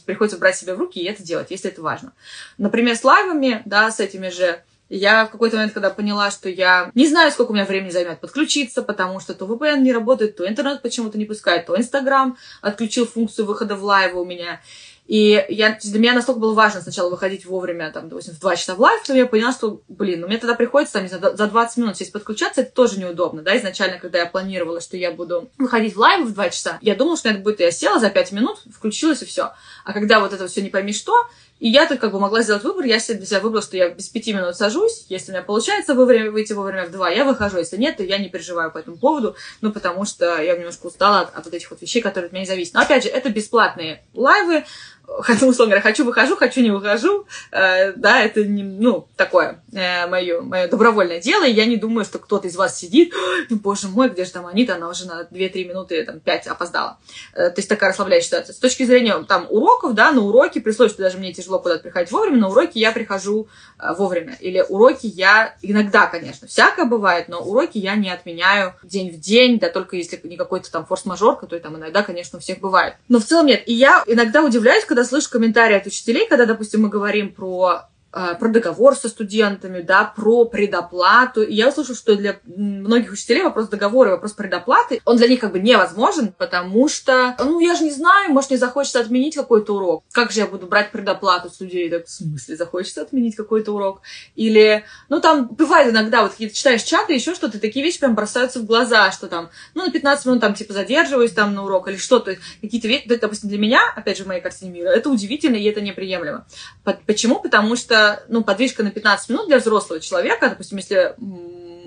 [0.07, 2.15] приходится брать себя в руки и это делать, если это важно.
[2.57, 6.91] Например, с лайвами, да, с этими же я в какой-то момент, когда поняла, что я
[6.95, 10.49] не знаю, сколько у меня времени займет подключиться, потому что то VPN не работает, то
[10.49, 14.61] интернет почему-то не пускает, то Инстаграм отключил функцию выхода в лайвы у меня.
[15.07, 18.75] И я, для меня настолько было важно сначала выходить вовремя, там, допустим, в 2 часа
[18.75, 21.47] в лайв, что я поняла, что, блин, ну мне тогда приходится, там, не знаю, за
[21.47, 25.51] 20 минут сесть подключаться, это тоже неудобно, да, изначально, когда я планировала, что я буду
[25.57, 28.33] выходить в лайв в 2 часа, я думала, что это будет, я села за 5
[28.33, 29.53] минут, включилась и все.
[29.87, 31.15] А когда вот это все не пойми что,
[31.61, 32.85] и я тут как бы могла сделать выбор.
[32.85, 35.07] Я себе для выбрала, что я без пяти минут сажусь.
[35.09, 37.59] Если у меня получается вовремя выйти вовремя в два, я выхожу.
[37.59, 39.35] Если нет, то я не переживаю по этому поводу.
[39.61, 42.43] Ну, потому что я немножко устала от, от вот этих вот вещей, которые от меня
[42.43, 42.75] не зависят.
[42.75, 44.65] Но, опять же, это бесплатные лайвы
[45.21, 50.07] хочу, условно говоря, хочу, выхожу, хочу, не выхожу, э, да, это, не, ну, такое э,
[50.07, 53.13] мое, мое добровольное дело, и я не думаю, что кто-то из вас сидит,
[53.49, 56.99] ну, боже мой, где же там Анита, она уже на 2-3 минуты, там, 5 опоздала.
[57.35, 58.55] Э, то есть такая расслабляющая ситуация.
[58.55, 61.83] С точки зрения, там, уроков, да, на уроки, при условии, что даже мне тяжело куда-то
[61.83, 64.37] приходить вовремя, на уроки я прихожу э, вовремя.
[64.41, 69.59] Или уроки я, иногда, конечно, всякое бывает, но уроки я не отменяю день в день,
[69.59, 72.95] да, только если не какой-то там форс-мажор, который там иногда, конечно, у всех бывает.
[73.09, 73.63] Но в целом нет.
[73.67, 77.89] И я иногда удивляюсь, когда когда слышу комментарии от учителей, когда, допустим, мы говорим про
[78.11, 81.43] про договор со студентами, да, про предоплату.
[81.43, 85.53] И я услышала, что для многих учителей вопрос договора, вопрос предоплаты, он для них как
[85.53, 90.05] бы невозможен, потому что, ну, я же не знаю, может, мне захочется отменить какой-то урок.
[90.13, 91.91] Как же я буду брать предоплату с людей?
[91.91, 94.01] Так, в смысле, захочется отменить какой-то урок?
[94.37, 98.61] Или, ну, там бывает иногда, вот какие-то читаешь чаты, еще что-то, такие вещи прям бросаются
[98.61, 101.97] в глаза, что там, ну, на 15 минут там, типа, задерживаюсь там на урок или
[101.97, 105.65] что-то, какие-то вещи, допустим, для меня, опять же, в моей картине мира, это удивительно и
[105.65, 106.47] это неприемлемо.
[107.07, 107.41] Почему?
[107.41, 111.15] Потому что ну, подвижка на 15 минут для взрослого человека, допустим, если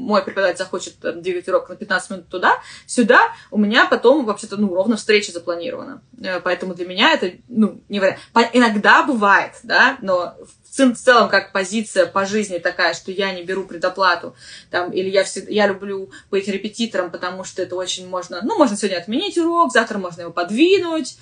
[0.02, 4.58] мой преподаватель захочет там, двигать урок на 15 минут туда, сюда, у меня потом вообще-то,
[4.58, 6.02] ну, ровно встреча запланирована.
[6.22, 8.20] Э, поэтому для меня это, ну, не вариант.
[8.54, 10.36] Иногда бывает, да, но
[10.72, 14.36] в целом как позиция по жизни такая, что я не беру предоплату,
[14.70, 18.78] там, или я, всегда, я люблю быть репетитором, потому что это очень можно, ну, можно
[18.78, 21.18] сегодня отменить урок, завтра можно его подвинуть,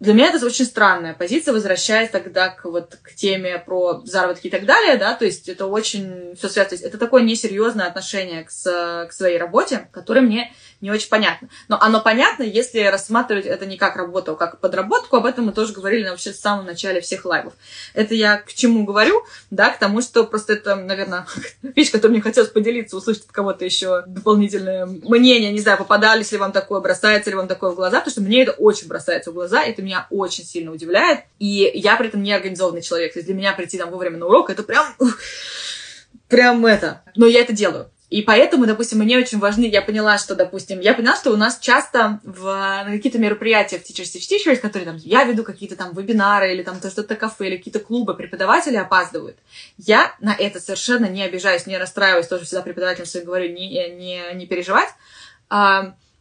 [0.00, 4.50] для меня это очень странная позиция, возвращаясь тогда к, вот, к теме про заработки и
[4.50, 9.12] так далее, да, то есть это очень все связано, это такое несерьезное отношение к, к
[9.12, 11.48] своей работе, которое мне не очень понятно.
[11.68, 15.16] Но оно понятно, если рассматривать это не как работу, а как подработку.
[15.16, 17.54] Об этом мы тоже говорили вообще в самом начале всех лайвов.
[17.94, 19.24] Это я к чему говорю?
[19.50, 21.26] Да, к тому, что просто это, наверное,
[21.62, 25.52] вещь, которую мне хотелось поделиться, услышать от кого-то еще дополнительное мнение.
[25.52, 28.42] Не знаю, попадались ли вам такое, бросается ли вам такое в глаза, потому что мне
[28.42, 31.20] это очень бросается в глаза, это меня очень сильно удивляет.
[31.38, 33.12] И я при этом не организованный человек.
[33.12, 34.94] То есть для меня прийти там вовремя на урок, это прям
[36.28, 37.02] прям это.
[37.16, 37.90] Но я это делаю.
[38.10, 41.58] И поэтому, допустим, мне очень важны, я поняла, что, допустим, я поняла, что у нас
[41.58, 45.92] часто в, на какие-то мероприятия в Teachers Teach Teachers, которые там, я веду какие-то там
[45.92, 49.36] вебинары или там то что-то кафе или какие-то клубы, преподаватели опаздывают.
[49.76, 54.22] Я на это совершенно не обижаюсь, не расстраиваюсь, тоже всегда преподавателям своим говорю, не, не,
[54.34, 54.88] не переживать.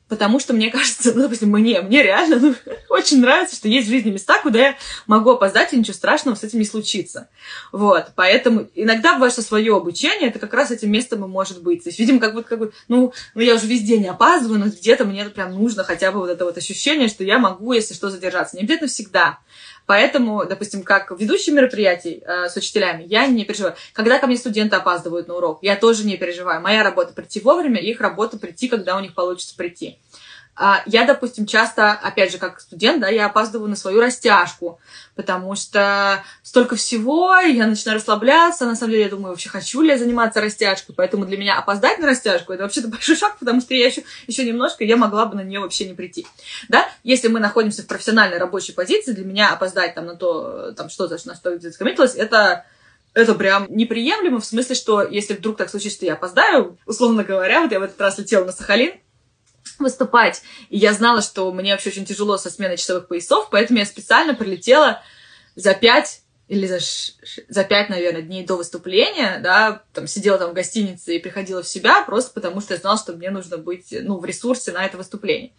[0.07, 2.55] Потому что мне кажется, ну, допустим, мне, мне реально ну,
[2.89, 6.43] очень нравится, что есть в жизни места, куда я могу опоздать, и ничего страшного с
[6.43, 7.29] этим не случится.
[7.71, 11.83] Вот, поэтому иногда ваше свое обучение, это как раз этим местом и может быть.
[11.83, 14.67] То есть, видимо, как будто, как бы, ну, ну, я уже везде не опаздываю, но
[14.67, 18.09] где-то мне прям нужно хотя бы вот это вот ощущение, что я могу, если что,
[18.09, 18.55] задержаться.
[18.55, 19.39] Не обязательно всегда.
[19.87, 23.75] Поэтому, допустим, как ведущий мероприятий э, с учителями, я не переживаю.
[23.93, 26.61] Когда ко мне студенты опаздывают на урок, я тоже не переживаю.
[26.61, 29.97] Моя работа прийти вовремя, их работа прийти, когда у них получится прийти.
[30.59, 34.79] А, я, допустим, часто, опять же, как студент, да, я опаздываю на свою растяжку,
[35.15, 39.89] потому что столько всего, я начинаю расслабляться, на самом деле я думаю, вообще хочу ли
[39.89, 43.75] я заниматься растяжкой, поэтому для меня опоздать на растяжку это вообще-то большой шаг, потому что
[43.75, 46.25] я еще, еще немножко, я могла бы на нее вообще не прийти,
[46.69, 50.89] да, если мы находимся в профессиональной рабочей позиции, для меня опоздать там на то, там
[50.89, 52.65] что за на что где-то скоммитилась, это
[53.13, 57.61] это прям неприемлемо, в смысле, что если вдруг так случится, что я опоздаю, условно говоря,
[57.61, 58.93] вот я в этот раз летела на Сахалин,
[59.79, 60.41] выступать.
[60.69, 64.33] И я знала, что мне вообще очень тяжело со сменой часовых поясов, поэтому я специально
[64.33, 65.01] прилетела
[65.55, 66.79] за пять или за,
[67.49, 71.67] за пять, наверное, дней до выступления, да, там сидела там в гостинице и приходила в
[71.67, 74.95] себя, просто потому что я знала, что мне нужно быть, ну, в ресурсе на это
[74.95, 75.51] выступление.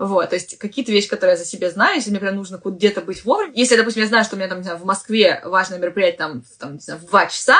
[0.00, 3.02] Вот, то есть какие-то вещи, которые я за себя знаю, если мне прям нужно где-то
[3.02, 3.52] быть вовремя.
[3.54, 6.44] Если, допустим, я знаю, что у меня там, не знаю, в Москве важное мероприятие там,
[6.58, 7.58] там не знаю, в два часа,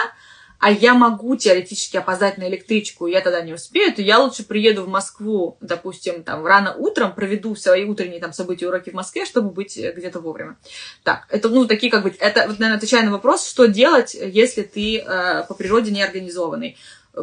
[0.63, 4.85] а я могу теоретически опоздать на электричку, я тогда не успею, то я лучше приеду
[4.85, 9.51] в Москву, допустим, там, рано утром, проведу свои утренние там события, уроки в Москве, чтобы
[9.51, 10.57] быть э, где-то вовремя.
[11.03, 14.63] Так, это, ну, такие как бы, это, вот, наверное, отвечая на вопрос, что делать, если
[14.63, 16.77] ты э, по природе не организованный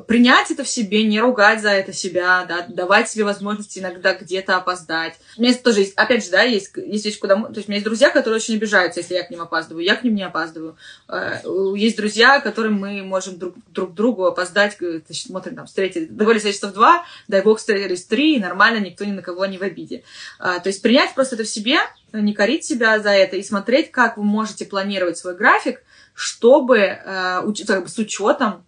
[0.08, 4.58] принять это в себе, не ругать за это себя, да, давать себе возможность иногда где-то
[4.58, 5.16] опоздать.
[5.36, 7.36] У меня тоже есть, опять же, да, есть, есть вещи, куда...
[7.36, 9.96] То есть у меня есть друзья, которые очень обижаются, если я к ним опаздываю, я
[9.96, 10.78] к ним не опаздываю.
[11.08, 11.40] Э,
[11.76, 16.74] есть друзья, которым мы можем друг, друг другу опоздать, значит, смотрим, там, встретились, договорились часов
[16.74, 20.04] два, дай бог, встретились три, и нормально, никто ни на кого не в обиде.
[20.38, 21.80] А, то есть принять просто это в себе,
[22.14, 25.82] не корить себя за это и смотреть, как вы можете планировать свой график,
[26.14, 28.66] чтобы, э, как бы, с учетом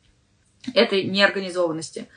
[0.73, 2.07] этой неорганизованности.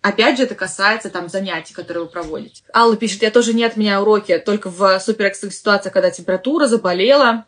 [0.00, 2.64] Опять же, это касается там занятий, которые вы проводите.
[2.74, 7.46] Алла пишет, я тоже не отменяю уроки, только в супер ситуациях, когда температура, заболела,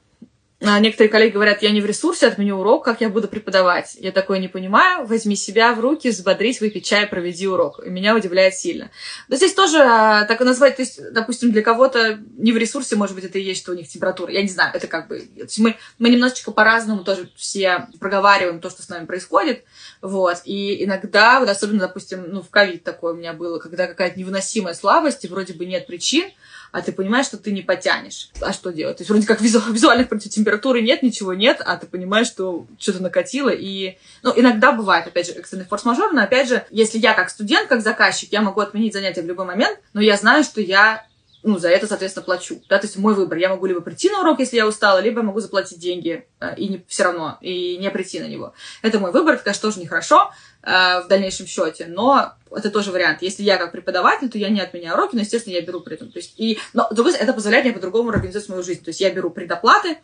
[0.80, 3.96] некоторые коллеги говорят, я не в ресурсе, отменю урок, как я буду преподавать?
[3.98, 5.06] Я такое не понимаю.
[5.06, 7.80] Возьми себя в руки, взбодрись, выпей чай, проведи урок.
[7.84, 8.90] И меня удивляет сильно.
[9.28, 12.96] Но здесь тоже а, так и назвать, то есть, допустим, для кого-то не в ресурсе,
[12.96, 14.32] может быть, это и есть, что у них температура.
[14.32, 15.22] Я не знаю, это как бы...
[15.58, 19.64] мы, мы немножечко по-разному тоже все проговариваем то, что с нами происходит.
[20.02, 20.42] Вот.
[20.44, 24.74] И иногда, вот особенно, допустим, ну, в ковид такое у меня было, когда какая-то невыносимая
[24.74, 26.30] слабость, и вроде бы нет причин,
[26.74, 28.30] а ты понимаешь, что ты не потянешь.
[28.40, 28.96] А что делать?
[28.96, 33.00] То есть вроде как визу, визуальных температуры нет, ничего нет, а ты понимаешь, что что-то
[33.00, 33.50] накатило.
[33.50, 37.68] И, ну, иногда бывает, опять же, экстренный форс-мажор, но, опять же, если я как студент,
[37.68, 41.06] как заказчик, я могу отменить занятие в любой момент, но я знаю, что я
[41.44, 42.60] ну, за это, соответственно, плачу.
[42.68, 43.38] Да, то есть мой выбор.
[43.38, 46.54] Я могу либо прийти на урок, если я устала, либо я могу заплатить деньги э,
[46.56, 48.54] и не, все равно, и не прийти на него.
[48.82, 53.20] Это мой выбор, это, конечно, тоже нехорошо э, в дальнейшем счете, но это тоже вариант.
[53.20, 56.10] Если я как преподаватель, то я не отменяю уроки, но, естественно, я беру при этом.
[56.10, 58.82] То есть, и, но, с это позволяет мне по-другому организовать свою жизнь.
[58.82, 59.98] То есть я беру предоплаты,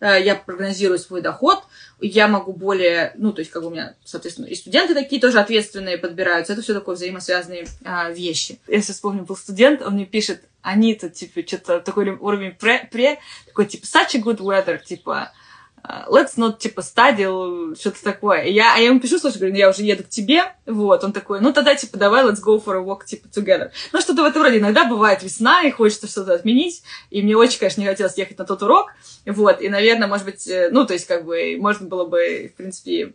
[0.00, 1.62] я прогнозирую свой доход,
[2.00, 5.40] я могу более, ну, то есть, как бы у меня, соответственно, и студенты такие тоже
[5.40, 8.58] ответственные подбираются, это все такое взаимосвязанные а, вещи.
[8.68, 13.18] Я сейчас вспомню, был студент, он мне пишет, они-то, типа, что-то такой уровень пре, пре,
[13.46, 15.32] такой, типа, such a good weather, типа,
[16.08, 18.44] let's not, типа, study, что-то такое.
[18.44, 21.40] Я, а я ему пишу, слушай, говорю, я уже еду к тебе, вот, он такой,
[21.40, 23.70] ну, тогда, типа, давай, let's go for a walk, типа, together.
[23.92, 24.58] Ну, что-то в этом роде.
[24.58, 28.44] Иногда бывает весна, и хочется что-то отменить, и мне очень, конечно, не хотелось ехать на
[28.44, 28.92] тот урок,
[29.26, 32.56] вот, и, наверное, может быть, э, ну, то есть, как бы, можно было бы, в
[32.56, 33.14] принципе,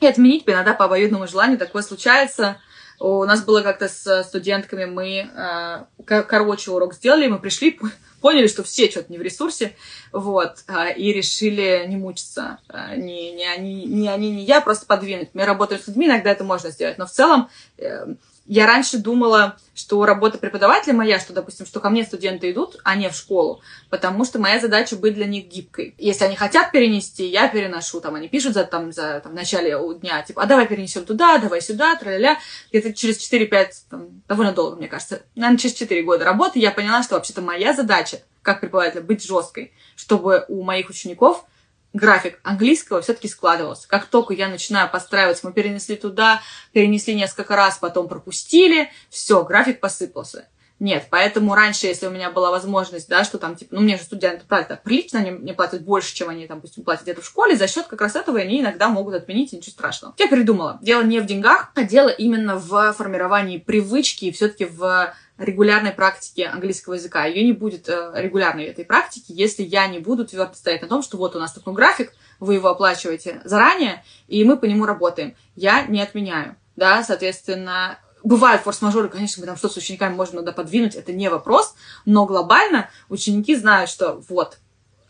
[0.00, 2.58] и отменить, иногда по обоюдному желанию такое случается,
[3.02, 7.78] у нас было как-то с студентками, мы, э, короче, урок сделали, мы пришли,
[8.20, 9.74] поняли, что все что-то не в ресурсе,
[10.12, 12.58] вот, а, и решили не мучиться.
[12.68, 15.30] А, ни, ни, они, ни они, ни я, просто подвинуть.
[15.34, 19.56] Мы работаем с людьми, иногда это можно сделать, но в целом эм, я раньше думала,
[19.74, 23.62] что работа преподавателя моя, что, допустим, что ко мне студенты идут, а не в школу,
[23.88, 25.94] потому что моя задача быть для них гибкой.
[25.98, 29.78] Если они хотят перенести, я переношу, там, они пишут за, там, за, там, в начале
[30.00, 32.38] дня, типа, а давай перенесем туда, давай сюда, тра-ля-ля.
[32.70, 37.02] Где-то через 4-5, там, довольно долго, мне кажется, наверное, через 4 года работы я поняла,
[37.02, 41.44] что вообще-то моя задача, как преподавателя, быть жесткой, чтобы у моих учеников
[41.92, 43.88] график английского все-таки складывался.
[43.88, 49.80] Как только я начинаю подстраиваться, мы перенесли туда, перенесли несколько раз, потом пропустили, все, график
[49.80, 50.48] посыпался.
[50.82, 54.02] Нет, поэтому раньше, если у меня была возможность, да, что там, типа, ну, мне же
[54.02, 57.24] студенты платят так прилично, они мне платят больше, чем они, там, допустим, платят где-то в
[57.24, 60.12] школе, за счет как раз этого они иногда могут отменить, и ничего страшного.
[60.18, 60.80] Я передумала.
[60.82, 66.40] Дело не в деньгах, а дело именно в формировании привычки и все-таки в регулярной практики
[66.40, 67.26] английского языка.
[67.26, 71.02] Ее не будет э, регулярной этой практики, если я не буду твердо стоять на том,
[71.04, 75.36] что вот у нас такой график, вы его оплачиваете заранее, и мы по нему работаем.
[75.54, 76.56] Я не отменяю.
[76.74, 81.28] Да, соответственно, Бывают форс-мажоры, конечно, мы там что-то с учениками можем иногда подвинуть, это не
[81.28, 84.58] вопрос, но глобально ученики знают, что вот,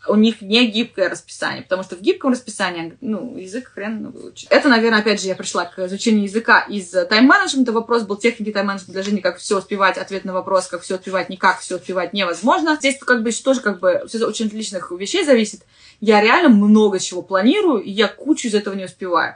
[0.07, 4.47] у них не гибкое расписание, потому что в гибком расписании, ну, язык хрен выучить.
[4.49, 7.71] Это, наверное, опять же, я пришла к изучению языка из тайм-менеджмента.
[7.71, 11.29] Вопрос был техники тайм-менеджмента для жизни, как все успевать, ответ на вопрос, как все успевать,
[11.29, 12.75] никак все успевать невозможно.
[12.75, 15.61] Здесь как бы еще тоже как бы все очень от личных вещей зависит.
[16.01, 19.35] Я реально много чего планирую, и я кучу из этого не успеваю.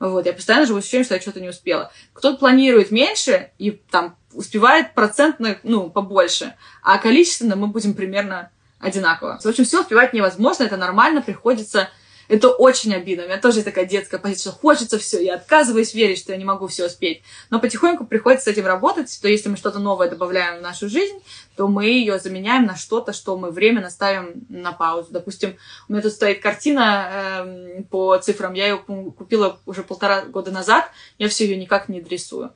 [0.00, 1.92] Вот, я постоянно живу с ощущением, что я что-то не успела.
[2.12, 9.38] Кто-то планирует меньше и там успевает процентно, ну, побольше, а количественно мы будем примерно одинаково.
[9.42, 11.88] В общем, все успевать невозможно, это нормально, приходится...
[12.28, 13.24] Это очень обидно.
[13.24, 15.24] У меня тоже такая детская позиция, что хочется все.
[15.24, 17.22] Я отказываюсь верить, что я не могу все успеть.
[17.50, 21.18] Но потихоньку приходится с этим работать, что если мы что-то новое добавляем в нашу жизнь,
[21.56, 25.08] то мы ее заменяем на что-то, что мы временно ставим на паузу.
[25.10, 25.56] Допустим,
[25.88, 28.52] у меня тут стоит картина э, по цифрам.
[28.52, 30.90] Я ее купила уже полтора года назад.
[31.18, 32.52] Я все ее никак не дрессую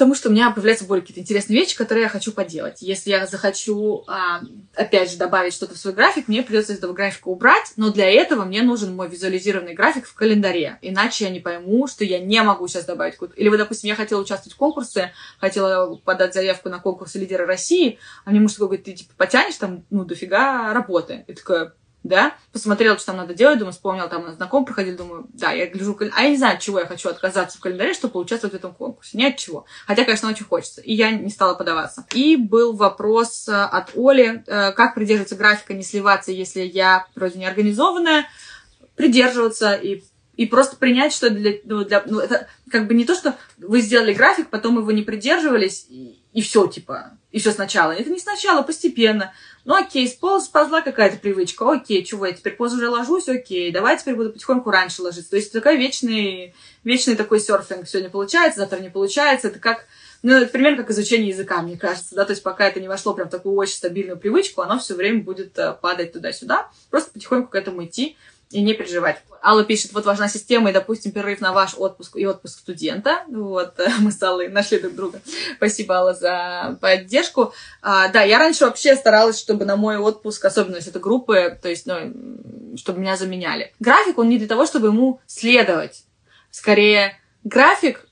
[0.00, 2.80] потому что у меня появляются более какие-то интересные вещи, которые я хочу поделать.
[2.80, 4.40] Если я захочу, а,
[4.74, 8.10] опять же, добавить что-то в свой график, мне придется из этого графика убрать, но для
[8.10, 12.42] этого мне нужен мой визуализированный график в календаре, иначе я не пойму, что я не
[12.42, 13.36] могу сейчас добавить какую-то...
[13.36, 17.98] Или вот, допустим, я хотела участвовать в конкурсе, хотела подать заявку на конкурс лидера России,
[18.24, 21.26] а мне муж такой говорит, ты, типа, потянешь там, ну, дофига работы.
[21.26, 25.26] И такая, да, посмотрела, что там надо делать, думаю, вспомнила, там на знаком проходил, думаю,
[25.34, 28.12] да, я гляжу, а я не знаю, от чего я хочу отказаться в календаре, чтобы
[28.12, 29.66] поучаствовать в этом конкурсе, ни от чего.
[29.86, 32.06] Хотя, конечно, очень хочется, и я не стала подаваться.
[32.14, 37.38] И был вопрос э, от Оли, э, как придерживаться графика, не сливаться, если я вроде
[37.38, 38.26] не организованная,
[38.96, 40.02] придерживаться и
[40.40, 43.82] и просто принять, что для, ну, для, ну, это как бы не то, что вы
[43.82, 47.92] сделали график, потом его не придерживались, и, и все, типа, и все сначала.
[47.92, 49.34] Это не сначала, постепенно.
[49.64, 53.98] Ну окей, сполз, сползла какая-то привычка, окей, чего я теперь поздно уже ложусь, окей, давай
[53.98, 55.30] теперь буду потихоньку раньше ложиться.
[55.30, 57.86] То есть такой вечный, вечный такой серфинг.
[57.86, 59.48] Сегодня получается, завтра не получается.
[59.48, 59.86] Это как,
[60.22, 63.12] ну, это примерно как изучение языка, мне кажется, да, то есть пока это не вошло
[63.12, 66.70] прям в такую очень стабильную привычку, оно все время будет э, падать туда-сюда.
[66.88, 68.16] Просто потихоньку к этому идти
[68.50, 69.22] и не переживать.
[69.42, 73.22] Алла пишет, вот важна система и, допустим, перерыв на ваш отпуск и отпуск студента.
[73.28, 75.20] Вот, мы с Аллой нашли друг друга.
[75.56, 77.54] Спасибо, Алла, за поддержку.
[77.80, 81.68] А, да, я раньше вообще старалась, чтобы на мой отпуск, особенно если это группы, то
[81.68, 83.72] есть, ну, чтобы меня заменяли.
[83.80, 86.04] График, он не для того, чтобы ему следовать.
[86.50, 88.06] Скорее, график,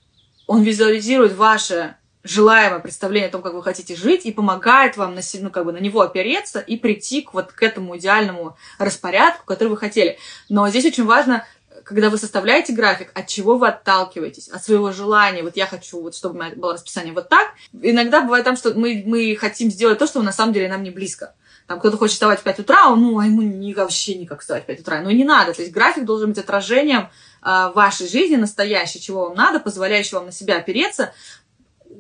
[0.47, 1.97] он визуализирует ваше
[2.29, 5.73] желаемое представление о том, как вы хотите жить, и помогает вам на, ну, как бы
[5.73, 10.19] на него опереться и прийти к вот к этому идеальному распорядку, который вы хотели.
[10.49, 11.45] Но здесь очень важно
[11.85, 14.49] когда вы составляете график, от чего вы отталкиваетесь?
[14.49, 15.43] От своего желания.
[15.43, 17.53] Вот я хочу, вот, чтобы у меня было расписание вот так.
[17.81, 20.91] Иногда бывает там, что мы, мы хотим сделать то, что на самом деле нам не
[20.91, 21.35] близко.
[21.69, 24.67] Там кто-то хочет вставать в 5 утра, ну, а ему не, вообще никак вставать в
[24.67, 25.03] 5 утра.
[25.03, 25.53] Ну, не надо.
[25.53, 27.11] То есть график должен быть отражением
[27.43, 31.13] э, вашей жизни настоящей, чего вам надо, позволяющего вам на себя опереться,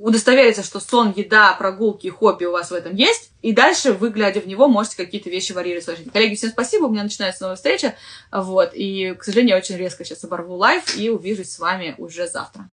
[0.01, 4.40] удостовериться, что сон, еда, прогулки, хобби у вас в этом есть, и дальше вы, глядя
[4.40, 6.11] в него, можете какие-то вещи варьировать в своей жизни.
[6.11, 7.94] Коллеги, всем спасибо, у меня начинается новая встреча,
[8.32, 12.26] вот, и, к сожалению, я очень резко сейчас оборву лайв и увижусь с вами уже
[12.26, 12.66] завтра.